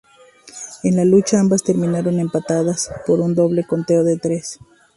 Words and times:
En 0.81 0.95
la 0.95 1.05
lucha, 1.05 1.39
ambas 1.39 1.61
terminaron 1.61 2.17
empatadas 2.19 2.89
por 3.05 3.19
un 3.19 3.35
doble 3.35 3.65
conteo 3.67 4.03
de 4.03 4.17
tres. 4.17 4.57